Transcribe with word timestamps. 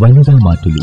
വനിതാ 0.00 0.38
മാറ്റുലി. 0.44 0.80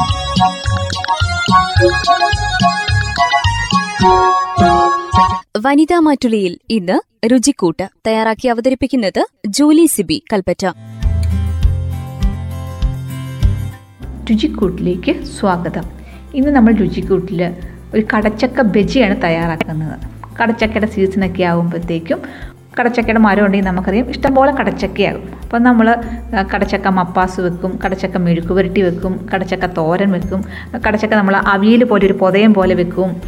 വനിതാ 5.57 5.99
മാറ്റുളിയിൽ 5.99 6.57
ഇന്ന് 6.69 7.27
രുചിക്കൂട്ട് 7.31 7.89
തയ്യാറാക്കി 8.07 8.47
അവതരിപ്പിക്കുന്നത് 8.47 9.25
ജൂലി 9.47 9.85
സിബി 9.85 10.23
കൽപ്പറ്റ. 10.33 10.65
രുചിക്കൂട്ടിലേക്ക് 14.31 15.25
സ്വാഗതം. 15.25 16.01
ഇന്ന് 16.33 16.49
നമ്മൾ 16.49 16.73
രുചിക്കൂട്ടിൽ 16.73 17.70
ഒരു 17.95 18.03
കടച്ചക്ക 18.13 18.61
ബജിയാണ് 18.61 19.21
തയ്യാറാക്കുന്നത്. 19.23 19.99
കടച്ചക്കയുടെ 20.41 20.85
സീസണൊക്കെ 20.85 21.43
ആകുമ്പോഴത്തേക്കും 21.43 22.21
കടച്ചക്കയുടെ 22.79 23.19
മരം 23.19 23.45
ഉണ്ടെങ്കിൽ 23.45 23.67
നമുക്കറിയാം 23.67 24.09
ഇഷ്ടംപോലെ 24.09 24.51
കടച്ചക്കയാകും. 24.51 25.23
അപ്പം 25.43 25.63
നമ്മൾ 25.63 25.95
കടച്ചക്ക 26.53 26.87
മപ്പാസ് 26.87 27.41
വെക്കും 27.41 27.79
കടച്ചക്ക 27.85 28.17
മെഴുക്ക് 28.17 28.47
പുരട്ടി 28.47 28.81
വെക്കും 28.81 29.29
കടച്ചക്ക 29.33 29.65
തോരൻ 29.65 30.11
വെക്കും 30.11 30.43
കടച്ചക്ക 30.87 31.13
നമ്മൾ 31.13 31.35
അവിയൽ 31.35 31.83
പോലെ 31.83 32.05
ഒരു 32.05 32.13
പൊതയം 32.13 32.53
പോലെ 32.53 32.75
വെക്കും. 32.75 33.21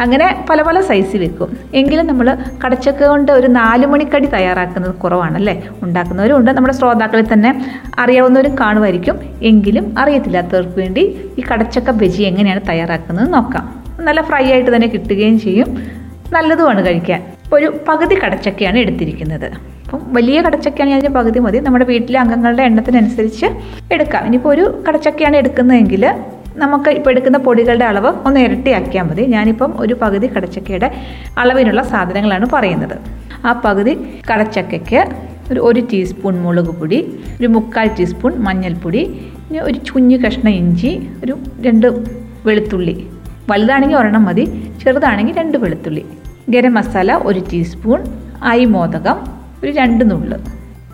അങ്ങനെ 0.00 0.44
പല 0.50 0.62
പല 0.62 0.80
സൈസ് 0.80 1.16
വെക്കും. 1.16 1.56
എങ്കിലും 1.74 2.06
നമ്മൾ 2.06 2.38
കടച്ചക്ക 2.64 3.04
കൊണ്ട് 3.04 3.32
ഒരു 3.32 3.46
നാല് 3.46 3.86
മണിക്കടി 3.86 4.26
തയ്യാറാക്കുന്നത് 4.26 4.94
കുറവാണല്ലേ? 4.94 5.68
ഉണ്ടാക്കുന്നവരും 5.82 6.36
ഉണ്ട് 6.36 6.50
നമ്മുടെ 6.50 6.74
ശ്രോതാക്കളിൽ 6.74 7.32
തന്നെ 7.32 7.64
അറിയാവുന്നവരും 7.98 8.58
കാണുമായിരിക്കും. 8.58 9.18
എങ്കിലും 9.42 9.98
അറിയത്തില്ലാത്തവർക്ക് 9.98 10.78
വേണ്ടി 10.78 11.30
ഈ 11.38 11.44
കടച്ചക്ക 11.52 11.90
ബജി 11.90 12.22
എങ്ങനെയാണ് 12.22 12.60
തയ്യാറാക്കുന്നത് 12.68 13.34
നോക്കാം. 13.34 13.83
നല്ല 14.08 14.20
ഫ്രൈ 14.28 14.44
ആയിട്ട് 14.52 14.76
തന്നെ 14.76 14.88
കിട്ടുകയും 14.94 15.38
ചെയ്യും. 15.38 15.68
നല്ലതുമാണ് 16.32 16.86
കഴിക്കാൻ. 16.86 17.20
ഇപ്പോൾ 17.44 17.56
ഒരു 17.56 17.68
പകുതി 17.88 18.14
കടച്ചക്കയാണ് 18.22 18.78
എടുത്തിരിക്കുന്നത്. 18.78 19.48
അപ്പം 19.84 20.00
വലിയ 20.16 20.38
കടച്ചക്കയാണെങ്കിൽ 20.46 20.98
അതിന്റെ 21.00 21.18
പകുതി 21.18 21.38
മതി. 21.38 21.58
നമ്മുടെ 21.60 21.84
വീട്ടിലെ 21.84 22.18
അംഗങ്ങളുടെ 22.18 22.62
എണ്ണത്തിനനുസരിച്ച് 22.62 23.46
എടുക്കാം. 23.92 24.26
ഇനിയിപ്പോൾ 24.26 24.52
ഒരു 24.54 24.64
കടച്ചക്കയാണ് 24.88 25.36
എടുക്കുന്നതെങ്കിൽ 25.36 26.04
നമുക്ക് 26.56 26.90
ഇപ്പോൾ 26.90 27.10
എടുക്കുന്ന 27.10 27.38
പൊടികളുടെ 27.38 27.84
അളവ് 27.84 28.10
ഒന്ന് 28.26 28.40
ഇരട്ടിയാക്കിയാൽ 28.40 29.06
മതി. 29.10 29.22
ഞാനിപ്പം 29.26 29.70
ഒരു 29.78 29.94
പകുതി 30.02 30.26
കടച്ചക്കയുടെ 30.26 30.90
അളവിനുള്ള 31.38 31.82
സാധനങ്ങളാണ് 31.82 32.46
പറയുന്നത്. 32.52 32.96
ആ 33.44 33.52
പകുതി 33.64 33.94
കടച്ചക്കയ്ക്ക് 34.30 35.00
ഒരു 35.52 35.60
ഒരു 35.60 35.80
ടീസ്പൂൺ 35.92 36.34
മുളക് 36.42 36.72
പൊടി 36.80 36.98
ഒരു 37.40 37.46
മുക്കാൽ 37.46 37.88
ടീസ്പൂൺ 37.98 38.34
മഞ്ഞൾപ്പൊടി 38.46 39.02
ഒരു 39.62 39.78
കുഞ്ഞു 39.94 40.16
കഷ്ണ 40.16 40.48
ഇഞ്ചി 40.48 40.92
ഒരു 41.24 41.34
രണ്ട് 41.60 41.86
വെളുത്തുള്ളി 42.46 42.94
വലുതാണെങ്കിൽ 43.50 43.96
ഒരെണ്ണം 43.96 44.24
മതി 44.24 44.44
ചെറുതാണെങ്കിൽ 44.82 45.34
രണ്ട് 45.38 45.56
വെളുത്തുള്ളി. 45.58 46.04
ഗരം 46.50 46.74
മസാല 46.74 47.12
ഒരു 47.28 47.40
ടീസ്പൂൺ 47.52 48.00
അരി 48.42 48.64
മോദകം 48.64 49.16
ഒരു 49.62 49.70
രണ്ട് 49.80 50.10
നുള്ള്. 50.10 50.38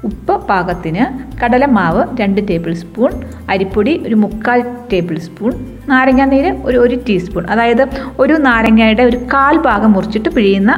ഉപ്പ് 0.04 0.34
പാകത്തിന് 0.48 1.04
കടലമാവ് 1.40 2.02
രണ്ട് 2.20 2.40
ടേബിൾ 2.48 2.72
സ്പൂൺ 2.82 3.10
അരിപ്പൊടി 3.50 3.92
ഒരു 4.06 4.14
മുക്കാൽ 4.14 4.60
ടേബിൾ 4.92 5.18
സ്പൂൺ 5.18 5.52
നാരങ്ങാനീര് 5.88 6.50
ഒരു 6.64 6.78
ഒരു 6.78 6.96
ടീസ്പൂൺ 7.08 7.44
അതായത് 7.46 7.82
ഒരു 8.18 8.32
നാരങ്ങയുടെ 8.46 9.02
ഒരു 9.02 9.16
കാൽ 9.34 9.56
ഭാഗം 9.68 9.92
മുറിച്ചിട്ട് 9.92 10.28
പിഴിയുന്ന 10.28 10.72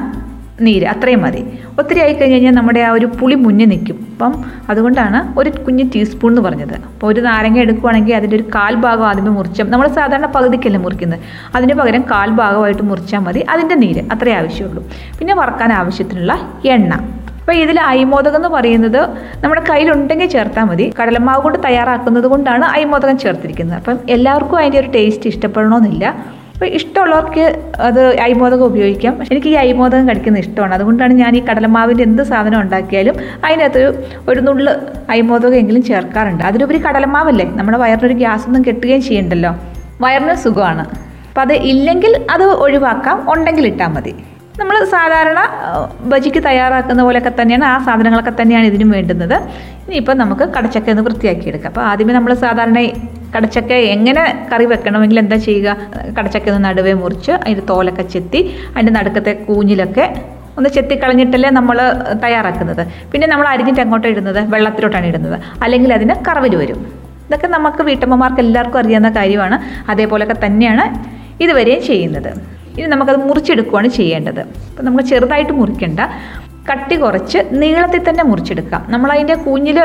നീര് 0.67 0.87
അത്രയും 0.93 1.21
മതി. 1.23 1.43
ഒത്തിരി 1.81 2.01
ആയി 2.05 2.13
കഴിഞ്ഞ് 2.13 2.35
കഴിഞ്ഞാൽ 2.35 2.55
നമ്മുടെ 2.55 2.81
ആ 2.81 2.91
ഒരു 2.99 3.07
പുളി 3.21 3.37
മുന്നിൽ 3.45 3.69
നിൽക്കും. 3.73 3.99
അപ്പം 4.13 4.33
അതുകൊണ്ടാണ് 4.71 5.19
ഒരു 5.41 5.51
കുഞ്ഞ് 5.67 5.85
ടീസ്പൂൺ 5.95 6.31
എന്ന് 6.33 6.43
പറഞ്ഞത്. 6.43 6.75
അപ്പോൾ 6.75 7.07
ഒരു 7.13 7.21
നാരങ്ങ 7.21 7.59
എടുക്കുവാണെങ്കിൽ 7.59 8.15
അതിന്റെ 8.15 8.37
ഒരു 8.37 8.47
കാൽ 8.57 8.75
ഭാഗം 8.75 9.07
ആദ്യമേ 9.11 9.33
മുറിച്ചാൽ 9.39 9.71
നമ്മൾ 9.71 9.89
സാധാരണ 9.89 10.27
പകുതിക്കല്ലേ 10.27 10.81
മുറിക്കുന്നത്? 10.81 11.21
അതിന് 11.55 11.75
പകരം 11.75 12.05
കാൽ 12.13 12.31
ഭാഗമായിട്ട് 12.43 12.83
മുറിച്ചാൽ 12.83 13.19
മതി 13.29 13.41
അതിന്റെ 13.55 13.75
നീര് 13.75 14.05
അത്രേ 14.15 14.35
ആവശ്യമുള്ളൂ. 14.35 14.85
പിന്നെ 15.19 15.35
വറക്കാൻ 15.35 15.73
ആവശ്യത്തിനുള്ള 15.73 16.35
എണ്ണ. 16.65 16.95
അപ്പോൾ 17.41 17.57
ഇതിൽ 17.63 17.81
അയ്മോദകം 17.81 18.37
എന്ന് 18.37 18.49
പറയുന്നത് 18.49 18.99
നമ്മുടെ 19.43 19.63
കയ്യിലുണ്ടെങ്കിൽ 19.71 20.29
ചേർത്താൽ 20.35 20.65
മതി. 20.65 20.85
കടലമാവ് 20.99 21.43
കൊണ്ട് 21.43 21.59
തയ്യാറാക്കുന്നത് 21.65 22.27
കൊണ്ടാണ് 22.33 22.65
അയ്മോദകം 22.65 23.17
ചേർത്തിരിക്കുന്നത്. 23.19 23.79
അപ്പം 23.79 23.99
എല്ലാവർക്കും 24.09 24.59
അതിന്റെ 24.59 24.79
ഒരു 24.79 24.91
ടേസ്റ്റ് 24.97 25.27
ഇഷ്ടപ്പെടണമെന്നില്ല. 25.33 26.05
അപ്പോൾ 26.63 26.75
ഇഷ്ടമുള്ളവർക്ക് 26.75 27.63
അത് 27.81 28.21
അയ്മോദകം 28.21 28.65
ഉപയോഗിക്കാം. 28.65 29.23
എനിക്ക് 29.31 29.47
ഈ 29.47 29.53
അയ്മോദകം 29.53 30.09
കഴിക്കുന്ന 30.09 30.39
ഇഷ്ടമാണ്. 30.39 30.75
അതുകൊണ്ടാണ് 30.75 31.13
ഞാൻ 31.13 31.37
ഈ 31.37 31.45
കടലമാവിന്റെ 31.45 32.03
എന്ത് 32.05 32.23
സാധനം 32.23 32.61
ഉണ്ടാക്കിയാലും 32.61 33.15
അതിനകത്ത് 33.45 34.11
ഒരു 34.29 34.41
നുള്ള് 34.41 34.73
അയ്മോദകം 35.11 35.55
എങ്കിലും 35.55 35.83
ചേർക്കാറുണ്ട്. 35.83 36.45
അതിലുപരി 36.45 36.79
കടലമാവല്ലേ? 36.79 37.51
നമ്മുടെ 37.55 37.79
വയറിനൊരു 37.79 38.15
ഗ്യാസൊന്നും 38.15 38.65
കെട്ടുകയും 38.67 39.03
ചെയ്യണ്ടല്ലോ. 39.03 39.57
വയറിന് 40.01 40.35
സുഖമാണ്. 40.35 40.85
അപ്പോൾ 41.29 41.41
അത് 41.41 41.53
ഇല്ലെങ്കിൽ 41.53 42.27
അത് 42.31 42.45
ഒഴിവാക്കാം. 42.45 43.27
ഉണ്ടെങ്കിൽ 43.33 43.67
ഇട്ടാൽ 43.67 43.87
മതി. 43.87 44.15
നമ്മൾ 44.61 44.85
സാധാരണ 44.85 45.41
ബജിക്ക് 46.01 46.45
തയ്യാറാക്കുന്ന 46.45 47.03
പോലെയൊക്കെ 47.03 47.43
തന്നെയാണ് 47.43 47.65
ആ 47.65 47.79
സാധനങ്ങളൊക്കെ 47.79 48.33
തന്നെയാണ് 48.43 48.67
ഇതിനും 48.67 48.91
വേണ്ടുന്നത്. 48.91 49.37
ഇനിയിപ്പോൾ 49.87 50.15
നമുക്ക് 50.15 50.43
കടച്ചക്ക 50.43 50.91
ഒന്ന് 50.91 51.03
വൃത്തിയാക്കി 51.03 51.49
എടുക്കാം 51.49 51.71
അപ്പോൾ 51.71 51.81
ആദ്യമേ 51.81 52.15
നമ്മൾ 52.15 52.35
സാധാരണ 52.35 52.79
കടച്ചക്ക 53.37 53.73
എങ്ങനെ 53.73 54.49
കറി 54.53 54.65
വെക്കണമെങ്കിൽ 54.65 55.19
എന്താ 55.19 55.37
ചെയ്യുക? 55.37 55.77
കടച്ചക്ക 56.19 56.51
ഒന്ന് 56.51 56.69
നടുവേ 56.69 56.93
മുറിച്ച് 56.93 57.31
അതിന്റെ 57.31 57.65
തോലൊക്കെ 57.71 58.03
ചെത്തി 58.03 58.57
അതിന്റെ 58.75 58.93
നടുക്കത്തെ 58.93 59.33
കൂഞ്ഞിലൊക്കെ 59.33 60.33
ഒന്ന് 60.59 60.71
ചെത്തിക്കളഞ്ഞിട്ടല്ലേ 60.71 61.51
നമ്മൾ 61.51 61.77
തയ്യാറാക്കുന്നത്. 62.25 62.87
പിന്നെ 63.13 63.27
നമ്മൾ 63.29 63.47
അരിഞ്ഞിട്ട് 63.49 63.81
എങ്ങോട്ടാണ് 63.81 64.13
ഇടുന്നത്? 64.13 64.41
വെള്ളത്തിലോട്ടാണ് 64.49 65.07
ഇടുന്നത്. 65.07 65.41
അല്ലെങ്കിൽ 65.63 65.93
അതിന് 65.93 66.15
കറവിൽ 66.29 66.57
വരും. 66.57 66.81
ഇതൊക്കെ 67.27 67.47
നമുക്ക് 67.47 67.83
വീട്ടമ്മമാർക്ക് 67.83 68.41
എല്ലാവർക്കും 68.41 68.79
അറിയാവുന്ന 68.79 69.11
കാര്യമാണ്. 69.11 69.59
അതേപോലെയൊക്കെ 69.91 70.47
തന്നെയാണ് 70.47 70.85
ഇതുവരെയും 71.43 71.83
ചെയ്യുന്നത്. 71.83 72.31
ഇനി 72.79 72.87
നമുക്കത് 72.87 73.17
മുറിച്ചെടുക്കുകയാണ് 73.17 73.89
ചെയ്യേണ്ടത്. 73.89 74.41
അപ്പം 74.41 74.85
നമ്മൾ 74.85 75.03
ചെറുതായിട്ട് 75.03 75.53
മുറിക്കണ്ട. 75.53 76.01
കട്ടി 76.71 76.97
കുറച്ച് 76.97 77.39
നീളത്തിൽ 77.53 78.11
തന്നെ 78.11 78.25
മുറിച്ചെടുക്കാം. 78.25 78.87
നമ്മളതിന്റെ 78.89 79.35
കുഞ്ഞിൽ 79.35 79.81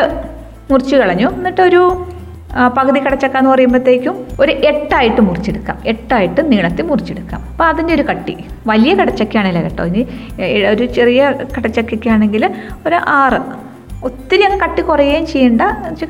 മുറിച്ച് 0.72 0.96
കളഞ്ഞു. 0.96 1.30
എന്നിട്ടൊരു 1.30 2.07
പകുതി 2.56 3.00
കടച്ചക്ക 3.00 3.38
എന്ന് 3.38 3.50
പറയുമ്പോഴത്തേക്കും 3.50 4.28
ഒരു 4.40 4.52
എട്ടായിട്ട് 4.52 5.22
മുറിച്ചെടുക്കാം. 5.22 5.78
എട്ടായിട്ട് 5.85 6.52
നീളത്തിൽ 6.52 6.85
മുറിച്ചെടുക്കാം. 6.85 7.41
അപ്പോൾ 7.41 7.63
അതിന്റെ 7.63 7.94
ഒരു 7.94 8.02
കട്ടി. 8.02 8.38
വലിയ 8.68 8.96
കടച്ചക്കയാണല്ലോ 8.96 9.63
കേട്ടോ. 9.63 9.84
ഇനി 9.84 10.08
ഒരു 10.72 10.86
ചെറിയ 10.86 11.34
കടച്ചക്കാണെങ്കിൽ 11.57 12.50
ഒരു 12.88 12.96
ആറ്. 12.96 13.41
ഒത്തിരി 14.03 14.41
അങ്ങ് 14.41 14.59
കട്ടി 14.59 14.81
കുറയുകയും 14.81 15.25
ചെയ്യണ്ട 15.25 15.62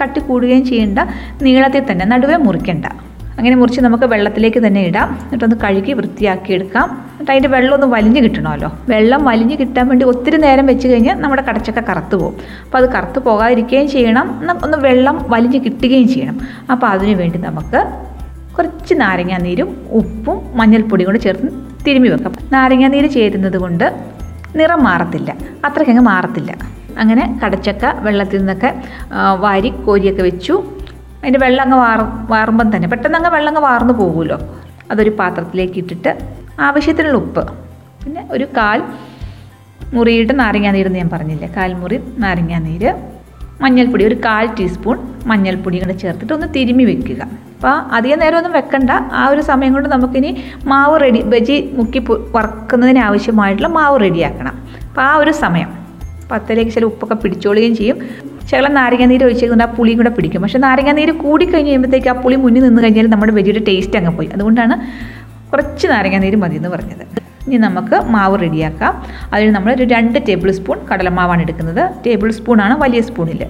കട്ടി 0.02 0.20
കൂടുകയും 0.20 0.66
ചെയ്യണ്ട 0.66 1.00
നീളത്തിൽ 1.42 1.92
തന്നെ 1.92 2.06
നടുവേ 2.06 2.36
മുറിക്കണ്ട. 2.36 2.86
അങ്ങനെ 3.38 3.56
മുറിച്ച് 3.56 3.82
നമുക്ക് 3.82 4.04
വെള്ളത്തിലേക്ക് 4.04 4.68
തന്നെ 4.68 4.82
ഇടാം. 4.82 5.20
എന്നിട്ടൊന്ന് 5.24 5.56
കഴുകി 5.64 5.94
വൃത്തിയാക്കി 5.94 6.54
എടുക്കാം 6.54 7.07
എന്നിട്ട് 7.18 7.32
അതിന്റെ 7.34 7.50
വെള്ളം 7.54 7.74
ഒന്ന് 7.76 7.88
വലിഞ്ഞ് 7.88 8.22
കിട്ടണമല്ലോ. 8.24 8.70
വെള്ളം 8.90 9.22
വലിഞ്ഞ് 9.26 9.56
കിട്ടാൻ 9.60 9.86
വേണ്ടി 9.88 10.06
ഒത്തിരി 10.06 10.38
നേരം 10.38 10.66
വെച്ച് 10.66 10.88
കഴിഞ്ഞാൽ 10.88 11.16
നമ്മുടെ 11.22 11.44
കടച്ചക്ക 11.48 11.80
കറുത്ത് 11.80 12.16
പോകും. 12.16 12.36
അപ്പോൾ 12.66 12.78
അത് 12.78 12.88
കറുത്ത് 12.96 13.20
പോകാതിരിക്കുകയും 13.20 13.88
ചെയ്യണം. 13.94 14.28
ഒന്ന് 14.66 14.78
വെള്ളം 14.78 15.26
വലിഞ്ഞ് 15.30 15.60
കിട്ടുകയും 15.66 16.08
ചെയ്യണം. 16.08 16.38
അപ്പോൾ 16.72 16.88
അതിനു 16.88 17.16
വേണ്ടി 17.22 17.40
നമുക്ക് 17.48 17.82
കുറച്ച് 18.58 18.94
നാരങ്ങാനീരും 19.02 19.70
ഉപ്പും 20.00 20.38
മഞ്ഞൾപ്പൊടിയും 20.60 21.10
കൂടെ 21.10 21.20
ചേർത്ത് 21.26 21.50
തിരുമ്മി 21.88 22.10
വെക്കാം. 22.10 22.34
നാരങ്ങാനീര് 22.54 23.10
ചേരുന്നത് 23.18 23.58
കൊണ്ട് 23.58 23.86
നിറം 24.56 24.84
മാറത്തില്ല. 24.84 25.30
അത്രയ്ക്കങ്ങ് 25.66 26.06
മാറത്തില്ല. 26.12 26.52
അങ്ങനെ 27.02 27.40
കടച്ചക്ക 27.44 27.86
വെള്ളത്തിൽ 28.06 28.38
നിന്നൊക്കെ 28.38 28.70
വാരി 29.40 29.70
കോരിയൊക്കെ 29.86 30.22
വെച്ചു. 30.22 30.56
അതിന്റെ 31.22 31.40
വെള്ളം 31.40 31.64
അങ്ങ് 31.64 31.78
വാർ 31.78 32.00
വാറുമ്പം 32.32 32.76
തന്നെ 32.76 32.88
പെട്ടെന്ന് 32.88 33.18
അങ്ങ് 33.18 33.30
വെള്ളം 33.30 33.50
അങ്ങ് 33.52 33.64
വാർന്നു 33.70 33.94
പോകുമല്ലോ. 33.94 34.38
അതൊരു 34.92 35.10
പാത്രത്തിലേക്ക് 35.20 35.78
ഇട്ടിട്ട് 35.78 36.12
ആവശ്യത്തിനുള്ള 36.60 37.18
ഉപ്പ്. 37.18 37.44
പിന്നെ 38.04 38.28
ഒരു 38.32 38.48
കാൽ 38.58 38.84
മുറിയിട്ട് 39.94 40.40
നാരങ്ങാനീരെന്ന് 40.40 40.98
ഞാൻ 40.98 41.10
പറഞ്ഞില്ലേ? 41.10 41.54
കാൽ 41.58 41.74
മുറി 41.74 42.00
നാരങ്ങാനീര് 42.18 42.94
മഞ്ഞൾപ്പൊടി 43.62 44.06
ഒരു 44.06 44.16
കാൽ 44.16 44.50
ടീസ്പൂൺ 44.60 44.98
മഞ്ഞൾപ്പൊടി 45.26 45.80
കൂടെ 45.80 45.94
ചേർത്തിട്ട് 45.94 46.34
ഒന്ന് 46.34 46.48
തിരുമ്മി 46.56 46.84
വെക്കുക. 46.84 47.22
അപ്പോൾ 47.56 47.70
അധികം 47.70 48.20
നേരം 48.20 48.38
ഒന്നും 48.38 48.52
വെക്കണ്ട. 48.52 48.90
ആ 48.90 49.28
ഒരു 49.28 49.42
സമയം 49.42 49.74
കൊണ്ട് 49.74 49.90
നമുക്കിനി 49.90 50.44
മാവ് 50.66 51.02
റെഡി 51.02 51.22
ബജി 51.22 51.72
മുക്കി 51.74 52.00
വറക്കുന്നതിന് 52.10 53.00
ആവശ്യമായിട്ടുള്ള 53.00 53.68
മാവ് 53.68 54.00
റെഡിയാക്കണം 54.00 54.56
അപ്പോൾ 54.90 55.02
ആ 55.02 55.16
ഒരു 55.16 55.32
സമയം. 55.32 55.70
പത്തലേക്ക് 56.32 56.72
ചില 56.72 56.86
ഉപ്പൊക്കെ 56.86 57.16
പിടിച്ചോളുകയും 57.16 57.76
ചെയ്യും. 57.76 57.98
ശകലം 58.52 58.74
നാരങ്ങാനീര് 58.74 59.24
ഒഴിച്ചേക്കൊണ്ട് 59.24 59.64
ആ 59.64 59.68
പുളിയും 59.68 59.98
കൂടെ 59.98 60.10
പിടിക്കും. 60.10 60.42
പക്ഷേ 60.42 60.60
നാരങ്ങാനീര് 60.60 61.12
കൂടിക്കഴിഞ്ഞ് 61.12 61.70
കഴിയുമ്പോഴത്തേക്ക് 61.70 62.08
ആ 62.08 62.14
പുളി 62.14 62.36
മുന്നിൽ 62.36 62.64
നിന്ന് 62.64 62.84
കഴിഞ്ഞാൽ 62.84 63.08
നമ്മുടെ 63.08 63.32
വെജിയുടെ 63.32 63.60
ടേസ്റ്റ് 63.68 63.98
അങ്ങ് 63.98 64.12
പോയി. 64.18 64.28
അതുകൊണ്ടാണ് 64.28 64.76
കുറച്ച് 65.52 65.88
നാരങ്ങാനീര് 65.94 66.38
മതി 66.44 66.56
എന്ന് 66.60 66.70
പറഞ്ഞത്. 66.76 67.04
ഇനി 67.48 67.58
നമുക്ക് 67.66 67.98
മാവ് 68.14 68.38
റെഡിയാക്കാം. 68.44 68.94
അതിൽ 69.34 69.48
നമ്മൾ 69.56 69.70
ഒരു 69.76 69.86
രണ്ട് 69.94 70.18
ടേബിൾ 70.28 70.50
സ്പൂൺ 70.58 70.78
കടലമാവാണ് 70.90 71.42
എടുക്കുന്നത്. 71.46 71.84
ടേബിൾ 72.06 72.32
സ്പൂണാണ് 72.38 72.76
വലിയ 72.84 73.02
സ്പൂണിൽ 73.10 73.42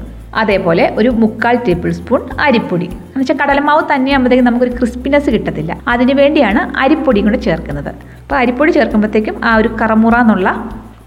അതേപോലെ 0.42 0.84
ഒരു 1.00 1.10
മുക്കാൽ 1.22 1.56
ടേബിൾ 1.68 1.92
സ്പൂൺ 2.00 2.22
അരിപ്പൊടി. 2.46 2.86
എന്ന് 2.86 3.22
വെച്ചാൽ 3.22 3.38
കടലമാവ് 3.42 3.82
തന്നെയാകുമ്പോഴത്തേക്കും 3.92 4.48
നമുക്കൊരു 4.50 4.74
ക്രിസ്പിനെസ് 4.80 5.30
കിട്ടത്തില്ല. 5.36 5.72
അതിന് 5.94 6.14
വേണ്ടിയാണ് 6.22 6.62
അരിപ്പൊടിയും 6.84 7.26
കൂടെ 7.30 7.40
ചേർക്കുന്നത്. 7.48 7.92
അപ്പോൾ 8.24 8.38
അരിപ്പൊടി 8.42 8.72
ചേർക്കുമ്പോഴത്തേക്കും 8.78 9.36
ആ 9.50 9.54
ഒരു 9.62 9.72
കറമുറ 9.82 10.16
എന്നുള്ള 10.26 10.50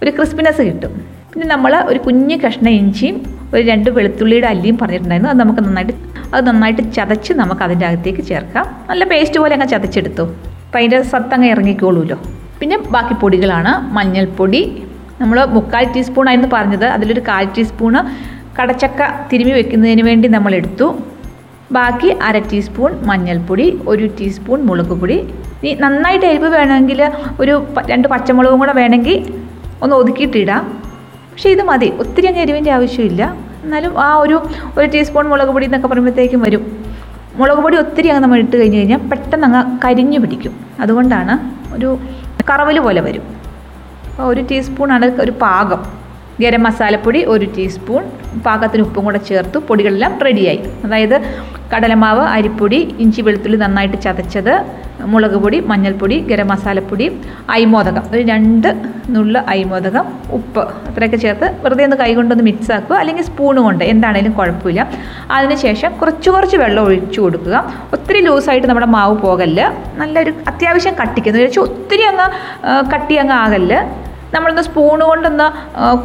ഒരു 0.03 0.11
ക്രിസ്പിനെസ് 0.19 0.63
കിട്ടും. 0.71 0.93
പിന്നെ 1.33 1.47
നമ്മൾ 1.55 1.73
ഒരു 1.91 1.99
കുഞ്ഞ് 1.99 2.37
കഷ്ണ 2.45 2.69
ഇഞ്ചിയും 2.81 3.17
ഒരു 3.55 3.63
രണ്ട് 3.71 3.91
വെളുത്തുള്ളിയുടെ 3.97 4.49
അല്ലിയും 4.53 4.77
പറഞ്ഞിട്ടുണ്ടായിരുന്നു. 4.83 5.31
അത് 5.33 5.41
നമുക്ക് 5.45 5.61
നന്നായിട്ട് 5.67 5.95
അത് 6.35 6.43
നന്നായിട്ട് 6.49 6.83
ചതച്ച് 6.97 7.33
നമുക്ക് 7.33 7.63
അതിന്റെ 7.67 7.87
അകത്തേക്ക് 7.87 8.23
ചേർക്കാം. 8.31 8.65
നല്ല 8.91 9.05
പേസ്റ്റ് 9.13 9.39
പോലെ 9.43 9.55
അങ്ങ് 9.55 9.69
ചതച്ചെടുത്തു. 9.75 10.25
അപ്പം 10.71 10.81
അതിന്റെ 10.81 10.99
സത്തങ്ങ് 11.13 11.47
ഇറങ്ങിക്കോളൂല്ലോ 11.53 12.17
പിന്നെ 12.59 12.77
ബാക്കി 12.95 13.15
പൊടികളാണ്. 13.23 13.71
മഞ്ഞൾപ്പൊടി 13.97 14.61
നമ്മൾ 15.21 15.39
മുക്കാൽ 15.55 15.85
ടീസ്പൂൺ 15.95 16.27
ആയിരുന്നു 16.31 16.51
പറഞ്ഞത്. 16.53 16.85
അതിലൊരു 16.97 17.23
കാൽ 17.29 17.45
ടീസ്പൂണ് 17.57 18.01
കടച്ചക്ക 18.59 19.01
തിരുമി 19.31 19.53
വെക്കുന്നതിന് 19.57 20.03
വേണ്ടി 20.09 20.29
നമ്മൾ 20.29 20.55
എടുത്തു. 20.55 20.87
ബാക്കി 21.77 22.11
അര 22.27 22.39
ടീസ്പൂൺ 22.53 22.93
മഞ്ഞൾപ്പൊടി 23.09 23.67
ഒരു 23.93 24.07
ടീസ്പൂൺ 24.19 24.61
മുളക് 24.69 24.95
പൊടി. 25.01 25.17
ഇനി 25.63 25.73
നന്നായിട്ട് 25.85 26.27
എരിവ് 26.31 26.51
വേണമെങ്കിൽ 26.59 27.01
ഒരു 27.41 27.55
രണ്ട് 27.93 28.09
പച്ചമുളകും 28.09 28.61
കൂടെ 28.65 28.73
വേണമെങ്കിൽ 28.81 29.19
ഒന്ന് 29.83 29.97
ഒതുക്കിയിട്ടിടാം. 29.97 30.63
പക്ഷേ 31.33 31.51
ഇത് 31.57 31.65
മതി. 31.73 31.91
ഒത്തിരി 32.05 32.29
അങ്ങ് 32.33 32.43
എരിവിന്റെ 32.47 32.73
ആവശ്യമില്ല. 32.79 33.23
എന്നാലും 33.65 33.93
ആ 34.07 34.11
ഒരു 34.25 34.37
ഒരു 34.79 34.87
ടീസ്പൂൺ 34.95 35.27
മുളക് 35.33 35.53
പൊടി 35.57 35.67
എന്നൊക്കെ 35.71 35.89
പറയുമ്പോഴത്തേക്കും 35.89 36.43
വരും. 36.49 36.63
മുളക് 37.41 37.61
പൊടി 37.65 37.77
ഒത്തിരി 37.83 38.09
അങ്ങ് 38.13 38.23
നമ്മൾ 38.25 38.39
ഇട്ട് 38.45 38.57
കഴിഞ്ഞ് 38.61 38.79
കഴിഞ്ഞാൽ 38.81 39.03
പെട്ടെന്ന് 39.11 39.47
അങ്ങ് 39.49 39.61
കരിഞ്ഞു 39.85 40.19
പിടിക്കും. 40.23 40.55
അതുകൊണ്ടാണ് 40.85 41.35
ഒരു 41.77 41.91
കറവൽ 42.51 42.79
പോലെ 42.87 43.01
വരും. 43.07 43.25
അപ്പോൾ 44.09 44.27
ഒരു 44.33 44.43
ടീസ്പൂണാണ് 44.51 45.07
ഒരു 45.25 45.33
പാകം. 45.45 45.81
ഗരം 46.43 46.63
മസാലപ്പൊടി 46.67 47.21
ഒരു 47.33 47.47
ടീസ്പൂൺ 47.55 48.03
പാകത്തിന് 48.45 48.83
ഉപ്പും 48.87 49.05
കൂടെ 49.07 49.21
ചേർത്ത് 49.29 49.59
പൊടികളെല്ലാം 49.69 50.13
റെഡിയായി 50.27 50.61
അതായത് 50.85 51.17
കടലമാവ് 51.73 52.23
അരിപ്പൊടി 52.37 52.79
ഇഞ്ചി 53.05 53.21
വെളുത്തുള്ളി 53.27 53.59
നന്നായിട്ട് 53.63 53.99
ചതച്ചത് 54.05 54.55
മുളക് 55.13 55.37
പൊടി 55.43 55.59
മഞ്ഞൾപ്പൊടി 55.71 56.17
ഗരം 56.31 56.49
മസാലപ്പൊടി 56.53 57.07
അയ്മോദകം. 57.55 58.03
ഒരു 58.13 58.23
രണ്ട് 58.31 58.69
നുള്ള 59.15 59.45
അയ്മോദകം 59.53 60.05
ഉപ്പ് 60.39 60.63
അത്രയൊക്കെ 60.89 61.19
ചേർത്ത് 61.25 61.47
വെറുതെ 61.63 61.85
ഒന്ന് 61.89 61.99
കൈകൊണ്ടൊന്ന് 62.03 62.45
മിക്സ് 62.49 62.73
ആക്കുക 62.77 62.97
അല്ലെങ്കിൽ 63.03 63.25
സ്പൂണ് 63.31 63.61
കൊണ്ട് 63.67 63.85
എന്താണേലും 63.93 64.33
കുഴപ്പമില്ല. 64.39 64.83
അതിനുശേഷം 65.37 65.93
കുറച്ച് 66.01 66.29
കുറച്ച് 66.35 66.59
വെള്ളം 66.65 66.83
ഒഴിച്ചു 66.89 67.21
കൊടുക്കുക. 67.25 67.57
ഒത്തിരി 67.97 68.21
ലൂസായിട്ട് 68.27 68.69
നമ്മുടെ 68.71 68.91
മാവ് 68.97 69.17
പോകല്ല്. 69.27 69.67
നല്ലൊരു 70.03 70.35
അത്യാവശ്യം 70.53 70.97
കട്ടിക്കുന്നു 71.01 71.41
വെച്ചാൽ 71.45 71.65
ഒത്തിരി 71.69 72.07
അങ്ങ് 72.13 72.29
കട്ടി 72.95 73.17
അങ്ങ് 73.25 73.37
ആകല്ല്. 73.43 73.81
നമ്മളൊന്ന് 74.35 74.63
സ്പൂൺ 74.63 75.01
കൊണ്ടൊന്ന് 75.01 75.47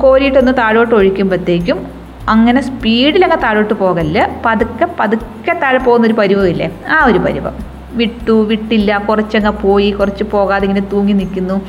കോരിയിട്ടൊന്ന് 0.01 0.53
താഴോട്ട് 0.57 0.95
ഒഴിക്കുമ്പോഴത്തേക്കും 0.95 1.91
അങ്ങനെ 2.29 2.61
സ്പീഡിലൊക്കെ 2.61 3.35
താഴോട്ട് 3.35 3.73
പോകല്ല്. 3.73 4.27
പതുക്കെ 4.45 4.87
പതുക്കെ 4.99 5.53
താഴെ 5.53 5.77
പോകുന്നൊരു 5.77 6.13
പരുവമില്ലേ? 6.13 6.71
ആ 6.89 7.05
ഒരു 7.05 7.19
പരുവം. 7.19 7.53
വിട്ടു 7.93 8.31
വിട്ടില്ല 8.31 8.97
കുറച്ചങ്ങ് 8.97 9.49
പോയി 9.49 9.91
കുറച്ച് 9.91 10.23
പോകാതെ 10.23 10.65
ഇങ്ങനെ 10.65 10.87
തൂങ്ങി 10.93 11.13
നിൽക്കുന്നു. 11.13 11.61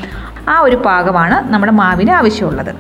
ആ 0.48 0.60
ഒരു 0.60 0.76
പാകമാണ് 0.76 1.52
നമ്മുടെ 1.52 1.72
മാവിന് 1.72 2.10
ആവശ്യമുള്ളത്. 2.10 2.74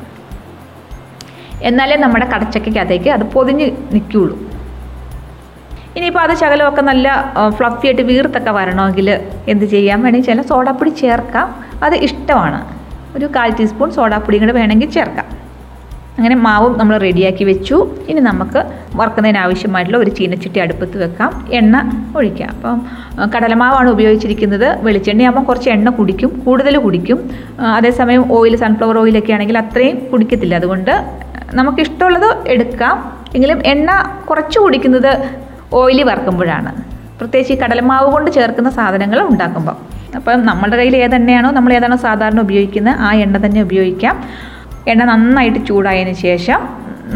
എന്നാലേ 1.62 1.96
നമ്മുടെ 1.96 2.26
കടച്ചക്കയ്ക്കകത്തേക്ക് 2.26 3.10
അത് 3.10 3.24
പൊതിഞ്ഞ് 3.24 3.66
നിൽക്കുകയുള്ളൂ. 3.92 4.36
ഇനിയിപ്പോൾ 5.96 6.20
അത് 6.20 6.34
ശകലമൊക്കെ 6.34 6.82
നല്ല 6.82 7.34
ഫ്ലഫി 7.48 7.86
ആയിട്ട് 7.86 8.02
വീർത്തൊക്കെ 8.02 8.50
വരണമെങ്കിൽ 8.50 9.10
എന്ത് 9.48 9.64
ചെയ്യാൻ 9.64 10.02
വേണമെങ്കിൽ 10.02 10.28
ചില 10.30 10.42
സോഡാപ്പൊടി 10.42 10.90
ചേർക്കാം. 10.90 11.64
അത് 11.82 11.94
ഇഷ്ടമാണ്. 11.94 12.75
ഒരു 13.16 13.26
കാൽ 13.36 13.50
ടീസ്പൂൺ 13.58 13.90
സോഡാപ്പൊടിയും 13.96 14.42
കൂടെ 14.44 14.54
വേണമെങ്കിൽ 14.58 14.90
ചേർക്കാം. 14.96 15.26
അങ്ങനെ 16.18 16.36
മാവും 16.44 16.72
നമ്മൾ 16.78 16.94
റെഡിയാക്കി 17.04 17.44
വെച്ചു. 17.48 17.76
ഇനി 18.10 18.20
നമുക്ക് 18.28 18.60
വറുക്കുന്നതിന് 18.98 19.38
ആവശ്യമായിട്ടുള്ള 19.44 19.98
ഒരു 20.04 20.10
ചീനച്ചട്ടി 20.18 20.58
അടുപ്പത്ത് 20.64 20.96
വെക്കാം. 21.02 21.30
എണ്ണ 21.58 21.76
ഒഴിക്കാം. 22.18 22.50
അപ്പം 22.56 22.78
കടലമാവാണ് 23.34 23.88
ഉപയോഗിച്ചിരിക്കുന്നത്. 23.96 24.68
വെളിച്ചെണ്ണയാകുമ്പോൾ 24.86 25.44
കുറച്ച് 25.50 25.70
എണ്ണ 25.74 25.90
കുടിക്കും. 25.98 26.30
കൂടുതൽ 26.46 26.76
കുടിക്കും. 26.86 27.18
അതേസമയം 27.78 28.24
ഓയിൽ 28.38 28.56
സൺഫ്ലവർ 28.62 28.98
ഓയിലൊക്കെ 29.02 29.34
ആണെങ്കിൽ 29.36 29.58
അത്രയും 29.64 29.98
കുടിക്കത്തില്ല. 30.12 30.54
അതുകൊണ്ട് 30.60 30.92
നമുക്കിഷ്ടമുള്ളത് 31.60 32.30
എടുക്കാം. 32.54 32.96
എങ്കിലും 33.36 33.60
എണ്ണ 33.72 33.90
കുറച്ച് 34.30 34.58
കുടിക്കുന്നത് 34.64 35.12
ഓയിൽ 35.80 36.00
വറുക്കുമ്പോഴാണ്. 36.10 36.72
പ്രത്യേകിച്ച് 37.20 37.52
ഈ 37.54 37.58
കടലമാവ് 37.62 38.08
കൊണ്ട് 38.14 38.30
ചേർക്കുന്ന 38.38 38.70
സാധനങ്ങൾ 38.78 39.18
ഉണ്ടാക്കുമ്പോൾ 39.32 39.76
അപ്പം 40.14 40.46
നമ്മുടെ 40.46 40.76
കയ്യിൽ 40.76 40.96
ഏതെണ്ണയാണോ 40.96 41.50
നമ്മൾ 41.50 41.72
ഏതാണോ 41.72 41.96
സാധാരണ 41.96 42.40
ഉപയോഗിക്കുന്നത് 42.40 42.94
ആ 42.98 43.12
എണ്ണ 43.12 43.46
തന്നെ 43.46 43.62
ഉപയോഗിക്കാം. 43.62 44.24
എണ്ണ 44.88 45.04
നന്നായിട്ട് 45.04 45.66
ചൂടായതിന് 45.66 46.16
ശേഷം 46.16 46.60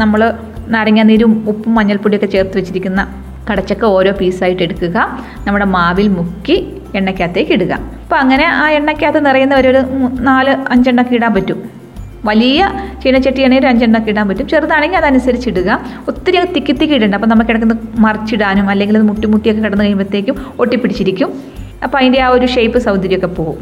നമ്മൾ 0.01 0.33
നാരങ്ങാനീരും 0.67 1.45
ഉപ്പും 1.47 1.75
മഞ്ഞൾപ്പൊടിയൊക്കെ 1.75 2.25
ചേർത്ത് 2.25 2.57
വെച്ചിരിക്കുന്ന 2.57 3.07
കടച്ചക്ക 3.51 3.83
ഓരോ 3.85 4.11
പീസായിട്ട് 4.11 4.63
എടുക്കുക. 4.63 5.19
നമ്മുടെ 5.47 5.65
മാവിൽ 5.65 6.07
മുക്കി 6.07 6.81
എണ്ണയ്ക്കകത്തേക്ക് 6.95 7.51
ഇടുക. 7.51 7.73
അപ്പോൾ 8.03 8.15
അങ്ങനെ 8.15 8.45
ആ 8.45 8.69
എണ്ണയ്ക്കകത്ത് 8.69 9.25
നിറയുന്ന 9.25 9.55
ഒരു 9.55 9.81
നാല് 10.29 10.55
അഞ്ചെണ്ണൊക്കെ 10.69 11.15
ഇടാൻ 11.15 11.33
പറ്റും. 11.33 11.81
വലിയ 12.25 12.69
ചീനച്ചട്ടിയാണെങ്കിൽ 13.03 13.63
ഒരു 13.63 13.69
അഞ്ചെണ്ണൊക്കെ 13.71 14.09
ഇടാൻ 14.09 14.27
പറ്റും. 14.29 14.47
ചെറുതാണെങ്കിൽ 14.47 14.97
അതനുസരിച്ച് 14.97 15.49
ഇടുക. 15.49 15.79
ഒത്തിരി 16.07 16.45
തിക്കി 16.55 16.73
തിക്കി 16.73 16.93
ഇടണ്ട. 16.93 17.15
അപ്പോൾ 17.15 17.27
നമുക്ക് 17.27 17.49
കിടക്കുന്ന 17.49 17.77
മറിച്ചിടാനും 17.99 18.69
അല്ലെങ്കിൽ 18.69 18.97
അത് 18.97 19.05
മുട്ടി 19.05 19.27
മുട്ടിയൊക്കെ 19.27 19.61
കിടന്ന് 19.61 19.83
കഴിയുമ്പോഴത്തേക്കും 19.83 20.35
ഒട്ടിപ്പിടിച്ചിരിക്കും. 20.59 21.60
അപ്പോൾ 21.83 21.97
അതിന്റെ 21.97 22.21
ആ 22.21 22.27
ഒരു 22.27 22.45
ഷേപ്പ് 22.45 22.77
സൗന്ദര്യമൊക്കെ 22.77 23.27
പോകും. 23.27 23.59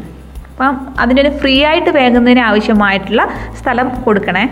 അപ്പം 0.50 1.00
അതിനൊരു 1.00 1.28
ഫ്രീ 1.28 1.64
ആയിട്ട് 1.64 1.90
വേകുന്നതിന് 1.90 2.40
ആവശ്യമായിട്ടുള്ള 2.40 3.22
സ്ഥലം 3.60 4.02
കൊടുക്കണേ. 4.02 4.44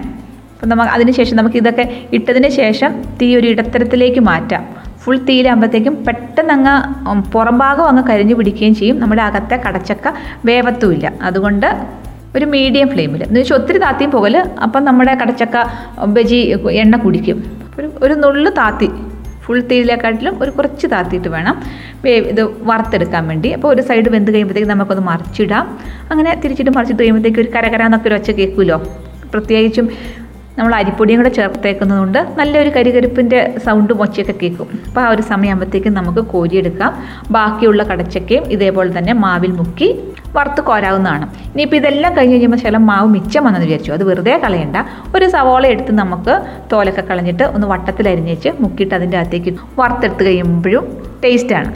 അപ്പം 0.55 0.69
നമുക്ക് 0.69 0.93
അതിന് 0.93 1.11
ശേഷം 1.11 1.37
നമുക്ക് 1.37 1.57
ഇതൊക്കെ 1.57 2.07
ഇട്ടതിന് 2.13 2.49
ശേഷം 2.49 2.91
തീ 3.23 3.37
ഒരു 3.37 3.47
ഇടത്തരത്തിലേക്ക് 3.47 4.21
മാറ്റാം. 4.21 4.63
ഫുൾ 5.03 5.19
തീയിലാകുമ്പോഴത്തേക്കും 5.19 6.05
പെട്ടെന്ന് 6.05 6.53
അങ്ങ് 6.53 6.75
ഉം, 7.11 7.23
പുറം 7.23 7.59
ഭാഗം 7.59 7.85
അങ്ങ് 7.89 8.03
കരിഞ്ഞു 8.11 8.35
പിടിക്കുകയും 8.35 8.75
ചെയ്യും. 8.75 9.01
നമ്മുടെ 9.01 9.23
അകത്തെ 9.23 9.57
കടച്ചക്ക 9.57 10.09
വേവത്തുമില്ല. 10.45 11.13
അതുകൊണ്ട് 11.23 11.69
ഒരു 12.37 12.45
മീഡിയം 12.45 12.89
ഫ്ലെയിമിൽ 12.89 13.23
എന്ന് 13.23 13.41
വെച്ചാൽ 13.41 13.57
ഒത്തിരി 13.57 13.79
താത്തിയും 13.79 14.11
പോകൽ 14.11 14.37
അപ്പം 14.63 14.85
നമ്മുടെ 14.85 15.15
കടച്ചക്ക 15.15 15.57
ബജി 16.07 16.41
എണ്ണ 16.71 16.97
കുടിക്കും. 16.97 17.39
ഒരു 17.79 17.93
ഒരു 18.03 18.15
നുള്ളു 18.15 18.51
താത്തി 18.51 18.89
ഫുൾ 19.49 19.61
തീരിലേക്കാട്ടിലും 19.73 20.35
ഒരു 20.43 20.51
കുറച്ച് 20.59 20.87
താത്തിയിട്ട് 20.95 21.29
വേണം. 21.37 21.57
ഇത് 22.33 22.43
വറുത്തെടുക്കാൻ 22.71 23.27
വേണ്ടി. 23.33 23.51
അപ്പോൾ 23.59 23.69
ഒരു 23.75 23.83
സൈഡ് 23.89 24.09
വെന്ത് 24.17 24.31
കഴിയുമ്പോഴത്തേക്ക് 24.35 24.71
നമുക്കൊന്ന് 24.75 25.05
മറിച്ചിടാം. 25.11 25.67
അങ്ങനെ 26.13 26.33
തിരിച്ചിട്ട് 26.45 26.73
മറിച്ചിട്ട് 26.79 27.03
കഴിയുമ്പോഴത്തേക്ക് 27.03 27.43
ഒരു 27.45 27.53
കരകരാന്നൊക്കെ 27.57 28.09
ഒരു 28.11 28.19
ഒച്ച 28.21 28.31
കേൾക്കുമല്ലോ 28.41 28.79
പ്രത്യേകിച്ചും 29.35 29.89
നമ്മൾ 30.59 30.73
അരിപ്പൊടിയും 30.75 31.19
കൂടെ 31.21 31.31
ചേർത്തേക്കുന്നതുകൊണ്ട് 31.37 32.19
നല്ലൊരു 32.39 32.71
കരികരിപ്പിന്റെ 32.77 33.39
സൗണ്ടും 33.67 33.99
ഒച്ചയൊക്കെ 34.05 34.35
കേൾക്കും. 34.41 34.69
അപ്പോൾ 34.89 35.01
ആ 35.01 35.11
ഒരു 35.15 35.23
സമയമാകുമ്പോഴത്തേക്കും 35.23 35.93
നമുക്ക് 35.99 36.23
കോരിയെടുക്കാം. 36.33 36.93
ബാക്കിയുള്ള 37.37 37.83
കടച്ചക്കയും 37.91 38.45
ഇതേപോലെ 38.57 38.91
തന്നെ 38.99 39.13
മാവിൽ 39.25 39.53
മുക്കി 39.61 39.89
വറുത്ത് 40.37 40.61
കോരാവുന്നതാണ്. 40.61 41.27
ഇനിയിപ്പോൾ 41.53 41.77
ഇതെല്ലാം 41.77 42.17
കഴിഞ്ഞ് 42.17 42.35
കഴിയുമ്പോൾ 42.35 42.57
ചില 42.57 42.77
മാവ് 42.77 43.09
മിച്ചം 43.09 43.45
വന്നെന്ന് 43.45 43.67
വിചാരിച്ചു. 43.67 43.93
അത് 43.93 44.05
വെറുതെ 44.05 44.41
കളയണ്ട. 44.45 44.77
ഒരു 45.17 45.27
സവോള 45.29 45.67
എടുത്ത് 45.67 45.93
നമുക്ക് 45.93 46.43
തോലൊക്കെ 46.73 47.01
കളഞ്ഞിട്ട് 47.01 47.43
ഒന്ന് 47.43 47.67
വട്ടത്തിൽ 47.67 48.09
അരിഞ്ഞേച്ച് 48.09 48.53
മുക്കിയിട്ട് 48.61 48.95
അതിന്റെ 48.95 49.19
അകത്തേക്ക് 49.19 49.55
വറുത്തെടുത്ത് 49.79 50.25
കഴിയുമ്പോഴും 50.25 50.85
ടേസ്റ്റാണ് 51.25 51.73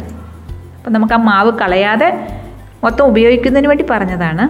അപ്പം 0.79 0.93
നമുക്ക് 0.93 1.15
ആ 1.15 1.17
മാവ് 1.17 1.53
കളയാതെ 1.59 2.29
മൊത്തം 2.85 3.05
ഉപയോഗിക്കുന്നതിന് 3.05 3.69
വേണ്ടി 3.69 3.87
പറഞ്ഞതാണ്. 3.91 4.45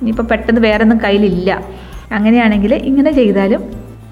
ഇനിയിപ്പോൾ 0.00 0.22
പെട്ടെന്ന് 0.22 0.60
വേറൊന്നും 0.60 0.98
കയ്യിലില്ല. 1.04 1.62
അങ്ങനെയാണെങ്കിൽ 2.12 2.74
ഇങ്ങനെ 2.74 3.10
ചെയ്താലും 3.10 3.62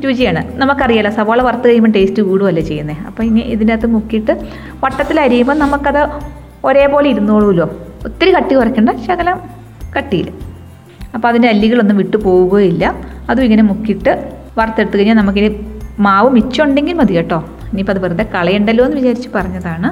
രുചിയാണ്. 0.05 0.59
നമുക്കറിയാലോ 0.59 1.11
സവാള 1.11 1.43
വറുത്ത് 1.43 1.69
കഴിയുമ്പോൾ 1.69 1.91
ടേസ്റ്റ് 1.91 2.23
കൂടുമല്ലേ 2.23 2.63
ചെയ്യുന്നത് 2.63 2.97
അപ്പോൾ 3.07 3.23
ഇനി 3.23 3.41
ഇതിനകത്ത് 3.41 3.87
മുക്കിയിട്ട് 3.87 4.33
വട്ടത്തിൽ 4.85 5.21
അരിയുമ്പോൾ 5.21 5.55
നമുക്കത് 5.55 6.03
ഒരേപോലെ 6.65 7.09
ഇരുന്നോളൂല്ലോ 7.09 7.71
ഒത്തിരി 8.07 8.31
കട്ടി 8.37 8.55
കുറയ്ക്കേണ്ട 8.55 8.91
ശകലം 9.07 9.39
കട്ടിയിൽ 9.97 10.29
അപ്പോൾ 11.15 11.29
അതിന്റെ 11.29 11.49
അല്ലികളൊന്നും 11.49 11.97
വിട്ടു 11.97 12.17
പോവുകയില്ല. 12.17 12.85
അതും 13.31 13.45
ഇങ്ങനെ 13.45 13.63
മുക്കിയിട്ട് 13.71 14.13
വറുത്തെടുത്ത് 14.59 14.97
കഴിഞ്ഞാൽ 14.99 15.17
നമുക്കിനി 15.17 15.49
മാവ് 16.07 16.29
മിച്ചമുണ്ടെങ്കിൽ 16.37 16.97
മതി 17.01 17.15
കേട്ടോ. 17.17 17.39
ഇനിയിപ്പോൾ 17.71 17.93
അത് 17.93 18.01
വെറുതെ 18.05 18.25
കളയണ്ടല്ലോ 18.35 18.85
എന്ന് 18.85 18.97
വിചാരിച്ച് 18.97 19.29
പറഞ്ഞതാണ്. 19.37 19.89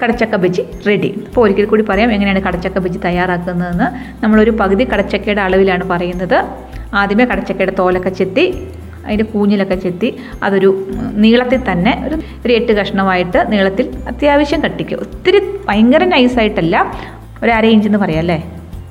കടച്ചക്ക 0.00 0.36
ബജി 0.36 0.62
റെഡി 0.86 1.10
അപ്പോൾ 1.26 1.42
ഒരിക്കൽ 1.44 1.66
കൂടി 1.66 1.84
പറയാം 1.90 2.12
എങ്ങനെയാണ് 2.12 2.40
കടച്ചക്ക 2.46 2.78
ബജി 2.78 2.98
തയ്യാറാക്കുന്നതെന്ന്. 3.04 3.86
നമ്മളൊരു 4.22 4.52
പകുതി 4.60 4.84
കടച്ചക്കയുടെ 4.92 5.42
അളവിലാണ് 5.46 5.84
പറയുന്നത്. 5.92 6.38
ആദ്യമേ 6.94 7.24
കടച്ചക്കയുടെ 7.24 7.74
തോലൊക്കെ 7.78 8.10
ചെത്തി 8.20 8.44
അതിന്റെ 9.06 9.24
കൂഞ്ഞിലൊക്കെ 9.32 9.74
ചെത്തി 9.74 10.08
അതൊരു 10.42 10.68
നീളത്തിൽ 11.24 11.60
തന്നെ 11.72 11.92
ഒരു 12.06 12.16
ഒരു 12.44 12.52
എട്ട് 12.52 12.72
കഷ്ണമായിട്ട് 12.72 13.40
നീളത്തിൽ 13.52 13.86
അത്യാവശ്യം 14.10 14.60
കട്ടിക്കുക 14.64 14.98
ഒത്തിരി 15.06 15.40
ഭയങ്കര 15.68 16.04
നൈസായിട്ടല്ല 16.04 16.76
ഒരു 17.42 17.50
അര 17.50 17.66
ഇഞ്ച് 17.66 17.88
എന്ന് 17.88 17.98
പറയാം 17.98 18.18
അല്ലേ? 18.18 18.38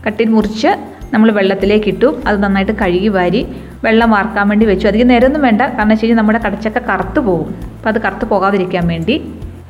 കട്ടിൽ 0.07 0.29
മുറിച്ച് 0.29 0.71
നമ്മൾ 1.13 1.31
വെള്ളത്തിലേക്ക് 1.31 1.87
ഇട്ടു. 1.87 2.21
അത് 2.27 2.43
നന്നായിട്ട് 2.43 2.71
കഴുകി 2.71 3.07
വാരി 3.07 3.41
വെള്ളം 3.83 4.11
വാർക്കാൻ 4.11 4.49
വേണ്ടി 4.49 4.65
വെച്ചു. 4.65 4.87
അധികം 4.87 5.07
നേരമൊന്നും 5.07 5.41
വേണ്ട. 5.41 5.61
കാരണം 5.61 5.87
വെച്ച് 5.87 6.03
കഴിഞ്ഞാൽ 6.03 6.17
നമ്മുടെ 6.17 6.39
കടച്ചക്ക 6.45 6.77
കറുത്ത് 6.77 7.19
പോകും. 7.19 7.49
അപ്പോൾ 7.77 7.89
അത് 7.89 8.01
കറുത്ത് 8.01 8.25
പോകാതിരിക്കാൻ 8.25 8.87
വേണ്ടി 8.87 9.15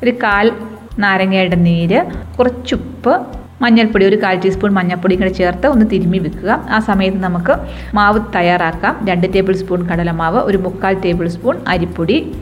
ഒരു 0.03 0.11
കാൽ 0.11 0.51
നാരങ്ങയുടെ 0.99 1.55
നീര് 1.55 1.99
കുറച്ചുപ്പ് 2.37 3.13
മഞ്ഞൾപ്പൊടി 3.61 4.05
ഒരു 4.05 4.15
കാൽ 4.23 4.35
ടീസ്പൂൺ 4.39 4.71
മഞ്ഞൾപ്പൊടി 4.73 5.15
കൂടെ 5.15 5.29
ചേർത്ത് 5.29 5.67
ഒന്ന് 5.67 5.85
തിരുമ്മി 5.91 6.17
വെക്കുക. 6.17 6.65
ആ 6.69 6.79
സമയത്ത് 6.79 7.17
നമുക്ക് 7.17 7.53
മാവ് 7.93 8.19
തയ്യാറാക്കാം. 8.35 9.05
രണ്ട് 9.09 9.27
ടേബിൾ 9.33 9.53
സ്പൂൺ 9.53 9.87
കടലമാവ് 9.89 10.37
ഒരു 10.37 10.57
മുക്കാൽ 10.57 10.93
ടേബിൾ 11.05 11.27
സ്പൂൺ 11.27 11.57
അരിപ്പൊടി 11.67 12.33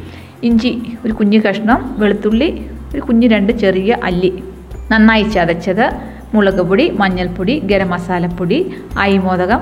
ഇഞ്ചി 0.44 0.72
ഒരു 1.06 1.13
കുഞ്ഞു 1.13 1.40
കഷ്ണം 1.40 1.96
വെളുത്തുള്ളി 1.98 2.50
ഒരു 2.94 3.02
കുഞ്ഞു 3.02 3.28
രണ്ട് 3.28 3.54
ചെറിയ 3.54 3.98
അല്ലി. 4.04 4.44
നന്നായി 4.92 5.24
ചതച്ചത് 5.24 6.12
മുളക് 6.36 6.62
പൊടി 6.70 6.86
മഞ്ഞൾപ്പൊടി 7.02 7.56
ഗരം 7.72 7.90
മസാലപ്പൊടി 7.94 8.58
അയിമോദകം 9.04 9.62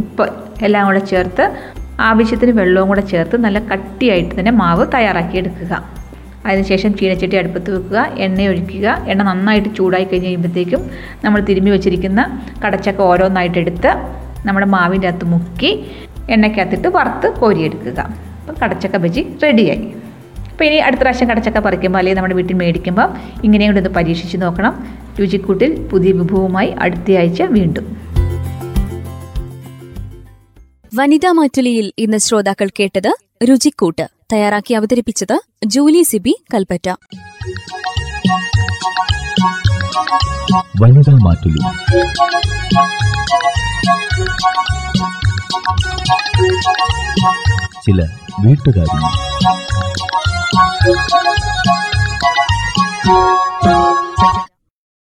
ഉപ്പ് 0.00 0.26
എല്ലാം 0.66 0.84
കൂടെ 0.88 1.02
ചേർത്ത് 1.12 1.44
ആവശ്യത്തിന് 2.08 2.52
വെള്ളവും 2.60 2.88
കൂടെ 2.90 3.04
ചേർത്ത് 3.12 3.36
നല്ല 3.44 3.58
കട്ടിയായിട്ട് 3.70 4.32
തന്നെ 4.38 4.52
മാവ് 4.60 4.84
തയ്യാറാക്കി 4.94 5.36
എടുക്കുക 5.42 5.72
അതിനുശേഷം 6.48 6.90
ചീനച്ചട്ടി 6.98 7.36
അടുപ്പത്ത് 7.40 7.70
വെക്കുക 7.74 7.98
എണ്ണ 8.24 8.42
ഒഴിക്കുക. 8.50 8.86
എണ്ണ 9.12 9.22
നന്നായിട്ട് 9.28 9.70
ചൂടായി 9.78 10.06
കഴിഞ്ഞ് 10.10 10.28
കഴിയുമ്പോഴത്തേക്കും 10.28 10.82
നമ്മൾ 11.24 11.40
തിരുമ്മി 11.48 11.70
വെച്ചിരിക്കുന്ന 11.74 12.20
കടച്ചക്ക 12.64 13.00
ഓരോന്നായിട്ട് 13.12 13.58
എടുത്ത് 13.58 13.90
നമ്മുടെ 14.46 14.66
മാവിന്റെ 14.76 15.08
അകത്ത് 15.10 15.26
മുക്കി 15.32 15.70
എണ്ണയ്ക്കകത്തിട്ട് 16.34 16.88
വറുത്ത് 16.96 17.28
കോരിയെടുക്കുക. 17.40 18.00
അപ്പം 18.40 18.56
കടച്ചക്ക 18.62 18.96
ബജി 19.04 19.22
റെഡിയായി. 19.44 19.84
അപ്പോൾ 20.52 20.66
ഇനി 20.68 20.78
അടുത്ത 20.86 21.00
പ്രാവശ്യം 21.02 21.28
കടച്ചക്ക 21.30 21.58
പറിക്കുമ്പോൾ 21.66 21.98
അല്ലെങ്കിൽ 21.98 22.20
നമ്മുടെ 22.20 22.36
വീട്ടിൽ 22.38 22.56
മേടിക്കുമ്പോൾ 22.62 23.08
ഇങ്ങനെയും 23.46 23.70
കൂടെ 23.72 23.82
ഒന്ന് 23.82 23.92
പരീക്ഷിച്ച് 23.98 24.36
നോക്കണം. 24.44 24.74
രുചിക്കൂട്ടിൽ 25.20 25.88
പുതിയ 25.88 26.12
വിഭവവുമായി 26.12 26.68
അടുത്തയാഴ്ച 26.70 27.42
വീണ്ടും. 27.42 27.98
വനിതാ 30.94 31.32
മാറ്റുലിയിൽ 31.32 31.92
ഇന്ന് 31.98 32.18
ശ്രോതാക്കൾ 32.18 32.68
കേട്ടത് 32.80 33.14
രുചിക്കൂട്ട്. 33.48 34.08
തയ്യാറാക്കി 34.32 34.74
അവതരിപ്പിച്ചത് 34.74 35.40
ജൂലി 35.66 36.02
സിബി 36.02 36.42
കൽപ്പറ്റ. 36.54 36.94
വനിതാ 40.80 41.14
മാറ്റുലി. 41.14 41.58
ചില 47.86 48.08
വീട്ടുകാരി. 48.40 49.18